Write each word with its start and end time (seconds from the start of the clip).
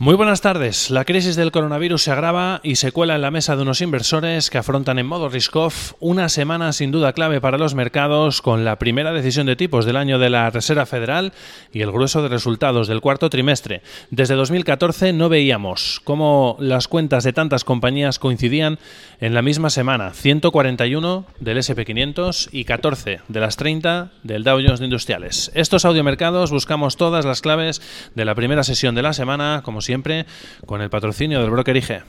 Muy 0.00 0.14
buenas 0.14 0.40
tardes. 0.40 0.88
La 0.88 1.04
crisis 1.04 1.36
del 1.36 1.52
coronavirus 1.52 2.04
se 2.04 2.10
agrava 2.10 2.60
y 2.62 2.76
se 2.76 2.90
cuela 2.90 3.16
en 3.16 3.20
la 3.20 3.30
mesa 3.30 3.54
de 3.54 3.60
unos 3.60 3.82
inversores 3.82 4.48
que 4.48 4.56
afrontan 4.56 4.98
en 4.98 5.04
modo 5.04 5.28
risk-off 5.28 5.92
una 6.00 6.30
semana 6.30 6.72
sin 6.72 6.90
duda 6.90 7.12
clave 7.12 7.42
para 7.42 7.58
los 7.58 7.74
mercados 7.74 8.40
con 8.40 8.64
la 8.64 8.78
primera 8.78 9.12
decisión 9.12 9.46
de 9.46 9.56
tipos 9.56 9.84
del 9.84 9.98
año 9.98 10.18
de 10.18 10.30
la 10.30 10.48
Reserva 10.48 10.86
Federal 10.86 11.34
y 11.70 11.82
el 11.82 11.92
grueso 11.92 12.22
de 12.22 12.30
resultados 12.30 12.88
del 12.88 13.02
cuarto 13.02 13.28
trimestre. 13.28 13.82
Desde 14.10 14.36
2014 14.36 15.12
no 15.12 15.28
veíamos 15.28 16.00
cómo 16.02 16.56
las 16.60 16.88
cuentas 16.88 17.22
de 17.22 17.34
tantas 17.34 17.64
compañías 17.64 18.18
coincidían 18.18 18.78
en 19.20 19.34
la 19.34 19.42
misma 19.42 19.68
semana. 19.68 20.14
141 20.14 21.26
del 21.40 21.58
SP500 21.58 22.48
y 22.52 22.64
14 22.64 23.20
de 23.28 23.40
las 23.40 23.58
30 23.58 24.12
del 24.22 24.44
Dow 24.44 24.60
Jones 24.64 24.78
de 24.78 24.86
Industriales. 24.86 25.52
Estos 25.54 25.84
audiomercados 25.84 26.50
buscamos 26.50 26.96
todas 26.96 27.26
las 27.26 27.42
claves 27.42 27.82
de 28.14 28.24
la 28.24 28.34
primera 28.34 28.64
sesión 28.64 28.94
de 28.94 29.02
la 29.02 29.12
semana, 29.12 29.60
como 29.62 29.82
siempre, 29.90 30.24
con 30.66 30.82
el 30.82 30.88
patrocinio 30.88 31.40
del 31.40 31.50
broker 31.50 31.76
IG. 31.76 32.04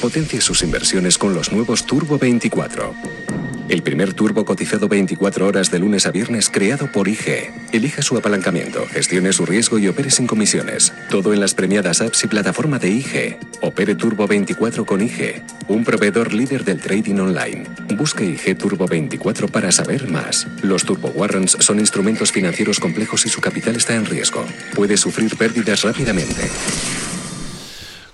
Potencia 0.00 0.40
sus 0.40 0.62
inversiones 0.62 1.18
con 1.18 1.34
los 1.34 1.50
nuevos 1.50 1.84
Turbo 1.86 2.18
24. 2.18 2.94
El 3.68 3.82
primer 3.82 4.12
turbo 4.12 4.44
cotizado 4.44 4.86
24 4.86 5.46
horas 5.46 5.70
de 5.72 5.80
lunes 5.80 6.06
a 6.06 6.12
viernes 6.12 6.50
creado 6.50 6.92
por 6.92 7.08
IG. 7.08 7.50
Elija 7.72 8.02
su 8.02 8.16
apalancamiento, 8.16 8.86
gestione 8.86 9.32
su 9.32 9.44
riesgo 9.44 9.78
y 9.78 9.88
opere 9.88 10.10
sin 10.10 10.26
comisiones. 10.26 10.92
Todo 11.10 11.32
en 11.32 11.40
las 11.40 11.54
premiadas 11.54 12.00
apps 12.00 12.22
y 12.22 12.28
plataforma 12.28 12.78
de 12.78 12.90
IG. 12.90 13.38
Opere 13.60 13.96
Turbo 13.96 14.28
24 14.28 14.84
con 14.84 15.00
IG, 15.00 15.42
un 15.72 15.84
proveedor 15.84 16.32
líder 16.32 16.64
del 16.64 16.80
trading 16.80 17.16
online. 17.16 17.64
Busque 17.96 18.24
IG 18.24 18.56
Turbo 18.58 18.86
24 18.86 19.48
para 19.48 19.72
saber 19.72 20.08
más. 20.08 20.46
Los 20.62 20.84
Turbo 20.84 21.08
Warrants 21.08 21.56
son 21.60 21.80
instrumentos 21.80 22.32
financieros 22.32 22.78
complejos 22.78 23.26
y 23.26 23.28
su 23.28 23.40
capital 23.40 23.76
está 23.76 23.94
en 23.94 24.04
riesgo. 24.04 24.44
Puede 24.74 24.96
sufrir 24.96 25.36
pérdidas 25.36 25.82
rápidamente. 25.82 26.50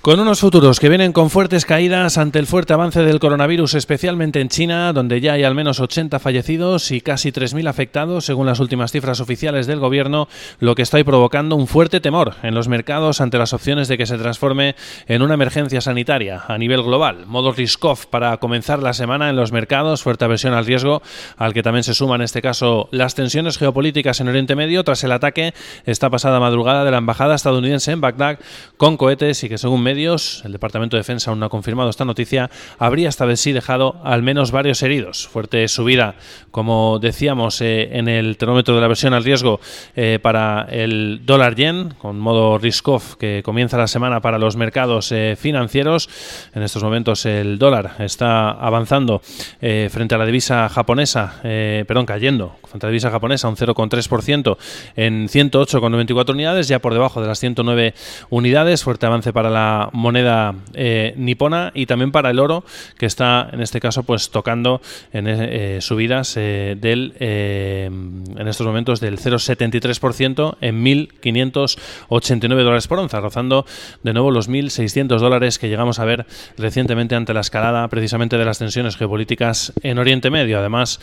Con 0.08 0.20
unos 0.20 0.40
futuros 0.40 0.80
que 0.80 0.88
vienen 0.88 1.12
con 1.12 1.28
fuertes 1.28 1.66
caídas 1.66 2.16
ante 2.16 2.38
el 2.38 2.46
fuerte 2.46 2.72
avance 2.72 3.02
del 3.02 3.20
coronavirus, 3.20 3.74
especialmente 3.74 4.40
en 4.40 4.48
China, 4.48 4.94
donde 4.94 5.20
ya 5.20 5.34
hay 5.34 5.44
al 5.44 5.54
menos 5.54 5.80
80 5.80 6.18
fallecidos 6.18 6.90
y 6.92 7.02
casi 7.02 7.30
3.000 7.30 7.68
afectados, 7.68 8.24
según 8.24 8.46
las 8.46 8.58
últimas 8.58 8.90
cifras 8.90 9.20
oficiales 9.20 9.66
del 9.66 9.80
gobierno, 9.80 10.26
lo 10.60 10.74
que 10.74 10.80
está 10.80 10.96
provocando 11.04 11.56
un 11.56 11.66
fuerte 11.66 12.00
temor 12.00 12.36
en 12.42 12.54
los 12.54 12.68
mercados 12.68 13.20
ante 13.20 13.36
las 13.36 13.52
opciones 13.52 13.86
de 13.86 13.98
que 13.98 14.06
se 14.06 14.16
transforme 14.16 14.76
en 15.08 15.20
una 15.20 15.34
emergencia 15.34 15.82
sanitaria 15.82 16.42
a 16.48 16.56
nivel 16.56 16.82
global. 16.82 17.26
Modo 17.26 17.52
risk-off 17.52 18.06
para 18.06 18.38
comenzar 18.38 18.82
la 18.82 18.94
semana 18.94 19.28
en 19.28 19.36
los 19.36 19.52
mercados, 19.52 20.02
fuerte 20.02 20.24
aversión 20.24 20.54
al 20.54 20.64
riesgo, 20.64 21.02
al 21.36 21.52
que 21.52 21.62
también 21.62 21.84
se 21.84 21.92
suman 21.92 22.22
en 22.22 22.24
este 22.24 22.40
caso 22.40 22.88
las 22.92 23.14
tensiones 23.14 23.58
geopolíticas 23.58 24.22
en 24.22 24.28
Oriente 24.28 24.56
Medio 24.56 24.84
tras 24.84 25.04
el 25.04 25.12
ataque 25.12 25.52
esta 25.84 26.08
pasada 26.08 26.40
madrugada 26.40 26.86
de 26.86 26.92
la 26.92 26.96
embajada 26.96 27.34
estadounidense 27.34 27.92
en 27.92 28.00
Bagdad 28.00 28.38
con 28.78 28.96
cohetes 28.96 29.44
y 29.44 29.50
que 29.50 29.58
según 29.58 29.82
medios 29.82 29.97
el 29.98 30.52
Departamento 30.52 30.96
de 30.96 31.00
Defensa 31.00 31.30
aún 31.30 31.40
no 31.40 31.46
ha 31.46 31.48
confirmado 31.48 31.90
esta 31.90 32.04
noticia, 32.04 32.50
habría 32.78 33.08
esta 33.08 33.24
vez 33.24 33.40
sí 33.40 33.50
dejado 33.50 34.00
al 34.04 34.22
menos 34.22 34.52
varios 34.52 34.80
heridos. 34.82 35.26
Fuerte 35.26 35.66
subida, 35.66 36.14
como 36.52 37.00
decíamos, 37.00 37.60
eh, 37.60 37.88
en 37.98 38.06
el 38.06 38.36
termómetro 38.36 38.76
de 38.76 38.80
la 38.80 38.86
versión 38.86 39.12
al 39.12 39.24
riesgo 39.24 39.60
eh, 39.96 40.20
para 40.22 40.68
el 40.70 41.22
dólar 41.24 41.56
yen, 41.56 41.94
con 41.98 42.20
modo 42.20 42.58
risk-off 42.58 43.16
que 43.16 43.42
comienza 43.44 43.76
la 43.76 43.88
semana 43.88 44.20
para 44.20 44.38
los 44.38 44.54
mercados 44.54 45.10
eh, 45.10 45.36
financieros. 45.36 46.08
En 46.54 46.62
estos 46.62 46.84
momentos 46.84 47.26
el 47.26 47.58
dólar 47.58 47.96
está 47.98 48.50
avanzando 48.50 49.20
frente 49.58 50.14
a 50.14 50.18
la 50.18 50.26
divisa 50.26 50.68
japonesa, 50.68 51.40
perdón, 51.42 52.06
cayendo 52.06 52.56
frente 52.68 52.86
a 52.86 52.88
la 52.88 52.90
divisa 52.90 53.10
japonesa 53.10 53.48
un 53.48 53.56
0,3% 53.56 54.56
en 54.96 55.28
108,94 55.28 56.30
unidades, 56.30 56.68
ya 56.68 56.78
por 56.78 56.92
debajo 56.92 57.20
de 57.20 57.26
las 57.26 57.40
109 57.40 57.94
unidades. 58.30 58.84
Fuerte 58.84 59.06
avance 59.06 59.32
para 59.32 59.50
la 59.50 59.87
moneda 59.92 60.54
eh, 60.74 61.14
nipona 61.16 61.72
y 61.74 61.86
también 61.86 62.12
para 62.12 62.30
el 62.30 62.38
oro, 62.38 62.64
que 62.96 63.06
está 63.06 63.48
en 63.52 63.60
este 63.60 63.80
caso 63.80 64.02
pues 64.02 64.30
tocando 64.30 64.80
en 65.12 65.26
eh, 65.28 65.78
subidas 65.80 66.34
eh, 66.36 66.76
del 66.78 67.14
en 67.18 68.48
estos 68.48 68.66
momentos 68.66 69.00
del 69.00 69.18
0,73% 69.18 70.56
en 70.60 70.84
1.589 70.84 72.48
dólares 72.48 72.86
por 72.86 72.98
onza, 72.98 73.20
rozando 73.20 73.66
de 74.02 74.12
nuevo 74.12 74.30
los 74.30 74.48
1.600 74.48 75.18
dólares 75.18 75.58
que 75.58 75.68
llegamos 75.68 75.98
a 75.98 76.04
ver 76.04 76.26
recientemente 76.56 77.14
ante 77.14 77.34
la 77.34 77.40
escalada 77.40 77.88
precisamente 77.88 78.38
de 78.38 78.44
las 78.44 78.58
tensiones 78.58 78.96
geopolíticas 78.96 79.72
en 79.82 79.98
Oriente 79.98 80.30
Medio. 80.30 80.58
Además, 80.58 81.00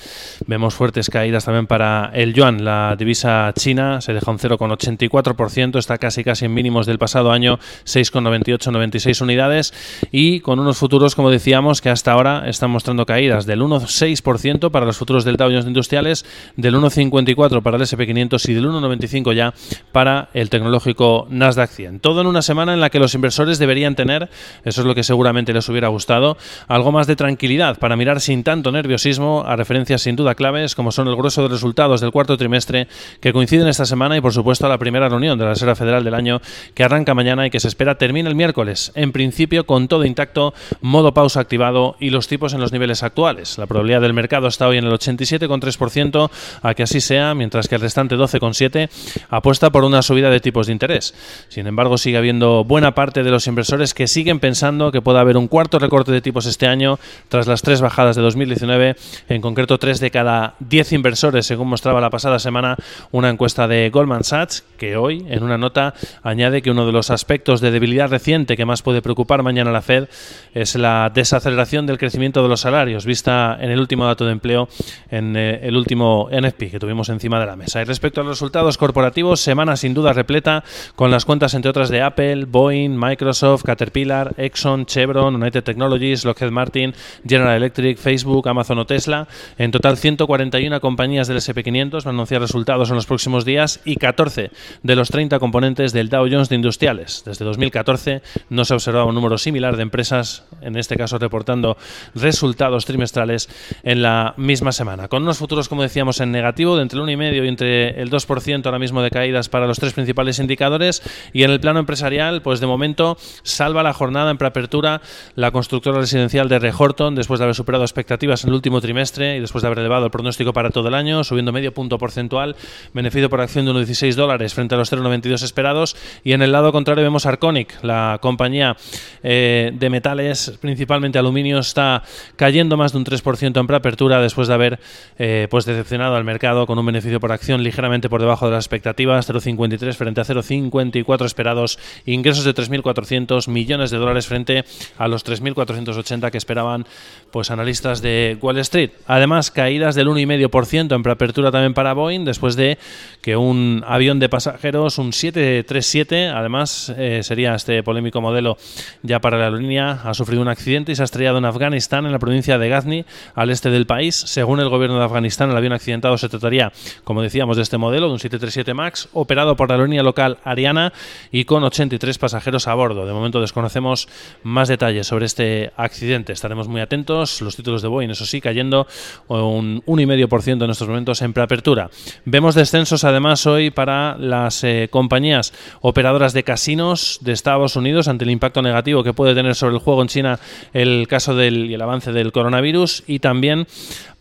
vemos 0.47 0.73
fuertes 0.73 1.09
caídas 1.09 1.45
también 1.45 1.67
para 1.67 2.11
el 2.13 2.33
yuan, 2.33 2.63
la 2.63 2.95
divisa 2.97 3.53
china 3.57 4.01
se 4.01 4.13
deja 4.13 4.31
un 4.31 4.39
0,84%, 4.39 5.77
está 5.77 5.97
casi 5.97 6.23
casi 6.23 6.45
en 6.45 6.53
mínimos 6.53 6.85
del 6.85 6.97
pasado 6.97 7.31
año, 7.31 7.59
6,98 7.85 8.64
96 8.71 9.21
unidades 9.21 9.73
y 10.11 10.39
con 10.39 10.59
unos 10.59 10.77
futuros, 10.77 11.15
como 11.15 11.29
decíamos, 11.29 11.81
que 11.81 11.89
hasta 11.89 12.11
ahora 12.11 12.47
están 12.47 12.71
mostrando 12.71 13.05
caídas 13.05 13.45
del 13.45 13.61
1,6% 13.61 14.71
para 14.71 14.85
los 14.85 14.97
futuros 14.97 15.25
del 15.25 15.37
Dow 15.37 15.49
Jones 15.49 15.65
Industriales, 15.65 16.25
del 16.55 16.75
1,54 16.75 17.61
para 17.61 17.77
el 17.77 17.83
SP500 17.83 18.49
y 18.49 18.53
del 18.53 18.65
1,95 18.67 19.33
ya 19.33 19.53
para 19.91 20.29
el 20.33 20.49
tecnológico 20.49 21.27
Nasdaq 21.29 21.69
100. 21.69 21.99
Todo 21.99 22.21
en 22.21 22.27
una 22.27 22.41
semana 22.41 22.73
en 22.73 22.81
la 22.81 22.89
que 22.89 22.99
los 22.99 23.13
inversores 23.15 23.59
deberían 23.59 23.95
tener, 23.95 24.29
eso 24.63 24.81
es 24.81 24.87
lo 24.87 24.95
que 24.95 25.03
seguramente 25.03 25.53
les 25.53 25.67
hubiera 25.69 25.87
gustado, 25.87 26.37
algo 26.67 26.91
más 26.91 27.07
de 27.07 27.15
tranquilidad 27.15 27.77
para 27.77 27.95
mirar 27.95 28.21
sin 28.21 28.43
tanto 28.43 28.71
nerviosismo 28.71 29.43
a 29.45 29.55
referencias 29.55 30.01
sin 30.01 30.15
duda 30.15 30.35
claves 30.35 30.75
como 30.75 30.91
son 30.91 31.07
el 31.07 31.15
grueso 31.15 31.43
de 31.43 31.49
resultados 31.49 32.01
del 32.01 32.11
cuarto 32.11 32.37
trimestre 32.37 32.87
que 33.19 33.33
coinciden 33.33 33.67
esta 33.67 33.85
semana 33.85 34.17
y 34.17 34.21
por 34.21 34.33
supuesto 34.33 34.65
a 34.65 34.69
la 34.69 34.77
primera 34.77 35.09
reunión 35.09 35.37
de 35.37 35.45
la 35.45 35.51
Reserva 35.51 35.75
Federal 35.75 36.03
del 36.03 36.13
año 36.13 36.41
que 36.73 36.83
arranca 36.83 37.13
mañana 37.13 37.45
y 37.45 37.49
que 37.49 37.59
se 37.59 37.67
espera 37.67 37.95
termine 37.97 38.29
el 38.29 38.35
miércoles 38.35 38.54
en 38.95 39.11
principio 39.11 39.65
con 39.65 39.87
todo 39.87 40.05
intacto, 40.05 40.53
modo 40.81 41.13
pausa 41.13 41.41
activado 41.41 41.97
y 41.99 42.09
los 42.09 42.27
tipos 42.27 42.53
en 42.53 42.61
los 42.61 42.71
niveles 42.71 43.03
actuales. 43.03 43.57
La 43.57 43.65
probabilidad 43.65 44.01
del 44.01 44.13
mercado 44.13 44.47
está 44.47 44.67
hoy 44.67 44.77
en 44.77 44.85
el 44.85 44.93
87,3% 44.93 46.29
a 46.61 46.73
que 46.73 46.83
así 46.83 47.01
sea, 47.01 47.35
mientras 47.35 47.67
que 47.67 47.75
el 47.75 47.81
restante 47.81 48.15
12,7% 48.15 48.89
apuesta 49.29 49.69
por 49.71 49.83
una 49.83 50.01
subida 50.01 50.29
de 50.29 50.39
tipos 50.39 50.67
de 50.67 50.73
interés. 50.73 51.13
Sin 51.49 51.67
embargo, 51.67 51.97
sigue 51.97 52.17
habiendo 52.17 52.63
buena 52.63 52.95
parte 52.95 53.23
de 53.23 53.31
los 53.31 53.47
inversores 53.47 53.93
que 53.93 54.07
siguen 54.07 54.39
pensando 54.39 54.91
que 54.91 55.01
puede 55.01 55.19
haber 55.19 55.37
un 55.37 55.47
cuarto 55.47 55.77
recorte 55.77 56.11
de 56.11 56.21
tipos 56.21 56.45
este 56.45 56.67
año 56.67 56.97
tras 57.27 57.47
las 57.47 57.61
tres 57.61 57.81
bajadas 57.81 58.15
de 58.15 58.21
2019, 58.21 58.95
en 59.29 59.41
concreto 59.41 59.77
tres 59.77 59.99
de 59.99 60.11
cada 60.11 60.55
diez 60.59 60.93
inversores, 60.93 61.45
según 61.45 61.67
mostraba 61.67 61.99
la 61.99 62.09
pasada 62.09 62.39
semana 62.39 62.77
una 63.11 63.29
encuesta 63.29 63.67
de 63.67 63.89
Goldman 63.89 64.23
Sachs, 64.23 64.63
que 64.77 64.95
hoy, 64.95 65.25
en 65.29 65.43
una 65.43 65.57
nota, 65.57 65.93
añade 66.23 66.61
que 66.61 66.71
uno 66.71 66.85
de 66.85 66.91
los 66.91 67.09
aspectos 67.09 67.59
de 67.59 67.71
debilidad 67.71 68.09
reciente 68.09 68.44
que 68.45 68.65
más 68.65 68.81
puede 68.81 69.01
preocupar 69.01 69.43
mañana 69.43 69.71
la 69.71 69.81
Fed 69.81 70.07
es 70.53 70.75
la 70.75 71.11
desaceleración 71.13 71.85
del 71.85 71.97
crecimiento 71.97 72.43
de 72.43 72.49
los 72.49 72.61
salarios, 72.61 73.05
vista 73.05 73.57
en 73.59 73.71
el 73.71 73.79
último 73.79 74.05
dato 74.05 74.25
de 74.25 74.31
empleo, 74.31 74.67
en 75.09 75.35
eh, 75.35 75.59
el 75.63 75.75
último 75.75 76.29
NFP 76.31 76.71
que 76.71 76.79
tuvimos 76.79 77.09
encima 77.09 77.39
de 77.39 77.45
la 77.45 77.55
mesa. 77.55 77.81
Y 77.81 77.85
respecto 77.85 78.21
a 78.21 78.23
los 78.23 78.37
resultados 78.37 78.77
corporativos, 78.77 79.41
semana 79.41 79.75
sin 79.75 79.93
duda 79.93 80.13
repleta 80.13 80.63
con 80.95 81.11
las 81.11 81.25
cuentas, 81.25 81.53
entre 81.53 81.69
otras, 81.69 81.89
de 81.89 82.01
Apple, 82.01 82.45
Boeing, 82.45 82.97
Microsoft, 82.97 83.63
Caterpillar, 83.63 84.33
Exxon, 84.37 84.85
Chevron, 84.85 85.35
United 85.35 85.63
Technologies, 85.63 86.25
Lockheed 86.25 86.51
Martin, 86.51 86.93
General 87.27 87.55
Electric, 87.55 87.97
Facebook, 87.97 88.47
Amazon 88.47 88.79
o 88.79 88.85
Tesla. 88.85 89.27
En 89.57 89.71
total, 89.71 89.97
141 89.97 90.79
compañías 90.81 91.27
del 91.27 91.37
SP500 91.37 92.03
van 92.03 92.15
a 92.15 92.17
anunciar 92.17 92.41
resultados 92.41 92.89
en 92.89 92.95
los 92.95 93.05
próximos 93.05 93.45
días 93.45 93.79
y 93.85 93.95
14 93.95 94.51
de 94.83 94.95
los 94.95 95.09
30 95.09 95.39
componentes 95.39 95.93
del 95.93 96.09
Dow 96.09 96.27
Jones 96.29 96.49
de 96.49 96.55
Industriales. 96.55 97.23
Desde 97.25 97.45
2014 97.45 98.21
no 98.49 98.65
se 98.65 98.73
ha 98.73 98.77
observado 98.77 99.07
un 99.07 99.15
número 99.15 99.37
similar 99.37 99.75
de 99.75 99.83
empresas, 99.83 100.45
en 100.61 100.75
este 100.77 100.95
caso 100.95 101.17
reportando 101.17 101.77
resultados 102.13 102.85
trimestrales 102.85 103.49
en 103.83 104.01
la 104.01 104.33
misma 104.37 104.71
semana. 104.71 105.07
Con 105.07 105.23
unos 105.23 105.37
futuros, 105.37 105.69
como 105.69 105.81
decíamos, 105.81 106.19
en 106.21 106.31
negativo, 106.31 106.75
de 106.75 106.83
entre 106.83 106.99
el 106.99 107.05
1,5 107.05 107.45
y 107.45 107.47
entre 107.47 108.01
el 108.01 108.09
2% 108.09 108.65
ahora 108.65 108.79
mismo 108.79 109.01
de 109.01 109.09
caídas 109.09 109.49
para 109.49 109.67
los 109.67 109.79
tres 109.79 109.93
principales 109.93 110.39
indicadores. 110.39 111.01
Y 111.33 111.43
en 111.43 111.51
el 111.51 111.59
plano 111.59 111.79
empresarial, 111.79 112.41
pues 112.41 112.59
de 112.59 112.67
momento 112.67 113.17
salva 113.43 113.83
la 113.83 113.93
jornada 113.93 114.31
en 114.31 114.37
preapertura 114.37 115.01
la 115.35 115.51
constructora 115.51 115.99
residencial 115.99 116.49
de 116.49 116.59
Rehorton, 116.59 117.15
después 117.15 117.39
de 117.39 117.45
haber 117.45 117.55
superado 117.55 117.83
expectativas 117.83 118.43
en 118.43 118.49
el 118.49 118.55
último 118.55 118.81
trimestre 118.81 119.37
y 119.37 119.39
después 119.39 119.61
de 119.61 119.67
haber 119.67 119.79
elevado 119.79 120.05
el 120.05 120.11
pronóstico 120.11 120.53
para 120.53 120.69
todo 120.69 120.87
el 120.87 120.93
año, 120.93 121.23
subiendo 121.23 121.51
medio 121.51 121.73
punto 121.73 121.97
porcentual, 121.97 122.55
beneficio 122.93 123.29
por 123.29 123.41
acción 123.41 123.65
de 123.65 123.71
1,16 123.71 124.15
dólares 124.15 124.53
frente 124.53 124.75
a 124.75 124.77
los 124.77 124.91
0,92 124.91 125.43
esperados. 125.43 125.95
Y 126.23 126.33
en 126.33 126.41
el 126.41 126.51
lado 126.51 126.71
contrario 126.71 127.03
vemos 127.03 127.25
Arconic, 127.25 127.83
la 127.83 128.19
compañía 128.25 128.75
eh, 129.23 129.71
de 129.73 129.89
metales, 129.89 130.57
principalmente 130.59 131.19
aluminio, 131.19 131.59
está 131.59 132.03
cayendo 132.35 132.75
más 132.75 132.91
de 132.91 132.97
un 132.97 133.05
3% 133.05 133.59
en 133.59 133.67
preapertura 133.67 134.19
después 134.19 134.47
de 134.47 134.53
haber 134.53 134.79
eh, 135.19 135.47
pues 135.49 135.65
decepcionado 135.65 136.15
al 136.15 136.23
mercado 136.23 136.65
con 136.65 136.79
un 136.79 136.85
beneficio 136.85 137.19
por 137.19 137.31
acción 137.31 137.63
ligeramente 137.63 138.09
por 138.09 138.19
debajo 138.19 138.47
de 138.47 138.53
las 138.53 138.65
expectativas, 138.65 139.29
0,53 139.29 139.93
frente 139.93 140.21
a 140.21 140.25
0,54 140.25 141.25
esperados, 141.25 141.79
ingresos 142.05 142.43
de 142.45 142.55
3.400 142.55 143.47
millones 143.47 143.91
de 143.91 143.97
dólares 143.97 144.25
frente 144.27 144.65
a 144.97 145.07
los 145.07 145.23
3.480 145.23 146.31
que 146.31 146.37
esperaban 146.37 146.85
pues 147.31 147.51
analistas 147.51 148.01
de 148.01 148.37
Wall 148.41 148.57
Street. 148.59 148.91
Además, 149.05 149.51
caídas 149.51 149.93
del 149.93 150.07
1,5% 150.07 150.95
en 150.95 151.03
preapertura 151.03 151.51
también 151.51 151.73
para 151.73 151.93
Boeing 151.93 152.25
después 152.25 152.55
de 152.55 152.77
que 153.21 153.37
un 153.37 153.83
avión 153.87 154.19
de 154.19 154.29
pasajeros, 154.29 154.97
un 154.97 155.13
737, 155.13 156.27
además 156.29 156.93
eh, 156.97 157.21
sería 157.23 157.55
este 157.55 157.83
polémico 157.83 158.14
modelo 158.21 158.57
ya 159.03 159.19
para 159.19 159.37
la 159.37 159.45
aerolínea, 159.45 160.01
ha 160.03 160.13
sufrido 160.13 160.41
un 160.41 160.47
accidente 160.47 160.91
y 160.91 160.95
se 160.95 161.01
ha 161.01 161.05
estrellado 161.05 161.37
en 161.37 161.45
Afganistán, 161.45 162.05
en 162.05 162.11
la 162.11 162.19
provincia 162.19 162.57
de 162.57 162.69
Ghazni, 162.69 163.05
al 163.33 163.49
este 163.49 163.69
del 163.69 163.85
país. 163.85 164.15
Según 164.15 164.59
el 164.59 164.69
gobierno 164.69 164.97
de 164.97 165.05
Afganistán, 165.05 165.49
el 165.51 165.57
avión 165.57 165.73
accidentado 165.73 166.17
se 166.17 166.29
trataría, 166.29 166.71
como 167.03 167.21
decíamos, 167.21 167.57
de 167.57 167.63
este 167.63 167.77
modelo, 167.77 168.07
de 168.07 168.13
un 168.13 168.19
737 168.19 168.73
MAX, 168.73 169.09
operado 169.13 169.55
por 169.55 169.69
la 169.69 169.75
aerolínea 169.75 170.03
local 170.03 170.37
Ariana 170.43 170.93
y 171.31 171.45
con 171.45 171.63
83 171.63 172.17
pasajeros 172.17 172.67
a 172.67 172.73
bordo. 172.73 173.05
De 173.05 173.13
momento 173.13 173.41
desconocemos 173.41 174.07
más 174.43 174.67
detalles 174.67 175.07
sobre 175.07 175.25
este 175.25 175.71
accidente. 175.77 176.33
Estaremos 176.33 176.67
muy 176.67 176.81
atentos. 176.81 177.41
Los 177.41 177.55
títulos 177.55 177.81
de 177.81 177.87
Boeing, 177.87 178.09
eso 178.09 178.25
sí, 178.25 178.41
cayendo 178.41 178.87
un 179.27 179.81
1,5% 179.85 180.63
en 180.63 180.69
estos 180.69 180.87
momentos 180.87 181.21
en 181.21 181.33
preapertura. 181.33 181.89
Vemos 182.25 182.55
descensos 182.55 183.03
además 183.03 183.45
hoy 183.45 183.71
para 183.71 184.17
las 184.17 184.63
eh, 184.63 184.87
compañías 184.91 185.53
operadoras 185.81 186.33
de 186.33 186.43
casinos 186.43 187.19
de 187.21 187.31
Estados 187.31 187.75
Unidos 187.75 188.04
ante 188.07 188.25
el 188.25 188.31
impacto 188.31 188.61
negativo 188.61 189.03
que 189.03 189.13
puede 189.13 189.35
tener 189.35 189.55
sobre 189.55 189.75
el 189.75 189.79
juego 189.79 190.01
en 190.01 190.07
China 190.07 190.39
el 190.73 191.07
caso 191.07 191.35
del 191.35 191.69
y 191.69 191.73
el 191.73 191.81
avance 191.81 192.11
del 192.11 192.31
coronavirus 192.31 193.03
y 193.07 193.19
también 193.19 193.67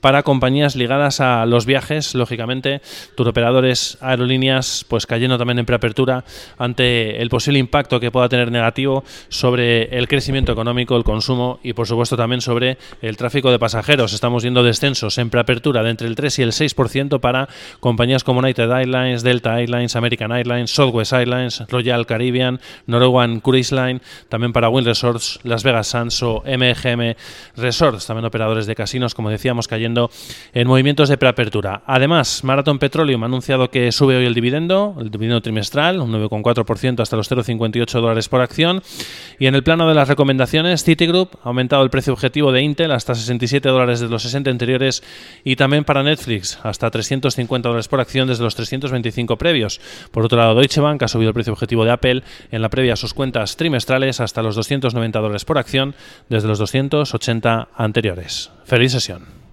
para 0.04 0.22
compañías 0.22 0.76
ligadas 0.76 1.22
a 1.22 1.46
los 1.46 1.64
viajes, 1.64 2.14
lógicamente, 2.14 2.82
turoperadores, 3.14 3.96
aerolíneas, 4.02 4.84
pues 4.86 5.06
cayendo 5.06 5.38
también 5.38 5.60
en 5.60 5.64
preapertura 5.64 6.26
ante 6.58 7.22
el 7.22 7.30
posible 7.30 7.58
impacto 7.58 7.98
que 8.00 8.10
pueda 8.10 8.28
tener 8.28 8.52
negativo 8.52 9.02
sobre 9.30 9.84
el 9.96 10.06
crecimiento 10.06 10.52
económico, 10.52 10.94
el 10.98 11.04
consumo 11.04 11.58
y 11.62 11.72
por 11.72 11.86
supuesto 11.86 12.18
también 12.18 12.42
sobre 12.42 12.76
el 13.00 13.16
tráfico 13.16 13.50
de 13.50 13.58
pasajeros. 13.58 14.12
Estamos 14.12 14.42
viendo 14.42 14.62
descensos 14.62 15.16
en 15.16 15.30
preapertura 15.30 15.82
de 15.82 15.88
entre 15.88 16.06
el 16.06 16.16
3 16.16 16.38
y 16.38 16.42
el 16.42 16.52
6% 16.52 17.18
para 17.20 17.48
compañías 17.80 18.24
como 18.24 18.40
United 18.40 18.70
Airlines, 18.70 19.22
Delta 19.22 19.58
Airlines, 19.58 19.96
American 19.96 20.32
Airlines, 20.32 20.70
Southwest 20.70 21.14
Airlines, 21.14 21.64
Royal 21.70 22.04
Caribbean, 22.04 22.60
Norwegian 22.86 23.40
Cruise 23.40 23.72
Line, 23.72 24.02
también 24.28 24.52
para 24.52 24.68
Wind 24.68 24.86
Resorts, 24.86 25.40
Las 25.44 25.64
Vegas 25.64 25.86
Sands 25.86 26.22
o 26.22 26.42
MGM 26.46 27.14
Resorts, 27.56 28.06
también 28.06 28.26
operadores 28.26 28.66
de 28.66 28.74
casinos, 28.74 29.14
como 29.14 29.30
decíamos, 29.30 29.66
cayendo 29.66 29.93
en 30.52 30.68
movimientos 30.68 31.08
de 31.08 31.16
preapertura. 31.16 31.82
Además, 31.86 32.44
Marathon 32.44 32.78
Petroleum 32.78 33.22
ha 33.22 33.26
anunciado 33.26 33.70
que 33.70 33.92
sube 33.92 34.16
hoy 34.16 34.26
el 34.26 34.34
dividendo, 34.34 34.96
el 35.00 35.10
dividendo 35.10 35.40
trimestral, 35.40 36.00
un 36.00 36.12
9,4% 36.12 37.00
hasta 37.00 37.16
los 37.16 37.30
0,58 37.30 38.00
dólares 38.00 38.28
por 38.28 38.40
acción. 38.40 38.82
Y 39.38 39.46
en 39.46 39.54
el 39.54 39.62
plano 39.62 39.88
de 39.88 39.94
las 39.94 40.08
recomendaciones, 40.08 40.84
Citigroup 40.84 41.30
ha 41.42 41.48
aumentado 41.48 41.82
el 41.82 41.90
precio 41.90 42.12
objetivo 42.12 42.52
de 42.52 42.62
Intel 42.62 42.92
hasta 42.92 43.14
67 43.14 43.68
dólares 43.68 44.00
de 44.00 44.08
los 44.08 44.22
60 44.22 44.50
anteriores 44.50 45.02
y 45.44 45.56
también 45.56 45.84
para 45.84 46.02
Netflix 46.02 46.58
hasta 46.62 46.90
350 46.90 47.68
dólares 47.68 47.88
por 47.88 48.00
acción 48.00 48.28
desde 48.28 48.44
los 48.44 48.54
325 48.54 49.36
previos. 49.36 49.80
Por 50.10 50.24
otro 50.24 50.38
lado, 50.38 50.54
Deutsche 50.54 50.80
Bank 50.80 51.02
ha 51.02 51.08
subido 51.08 51.30
el 51.30 51.34
precio 51.34 51.52
objetivo 51.52 51.84
de 51.84 51.92
Apple 51.92 52.22
en 52.50 52.62
la 52.62 52.68
previa 52.68 52.94
a 52.94 52.96
sus 52.96 53.14
cuentas 53.14 53.56
trimestrales 53.56 54.20
hasta 54.20 54.42
los 54.42 54.56
290 54.56 55.18
dólares 55.18 55.44
por 55.44 55.58
acción 55.58 55.94
desde 56.28 56.48
los 56.48 56.58
280 56.58 57.68
anteriores. 57.76 58.50
Feliz 58.64 58.92
sesión. 58.92 59.43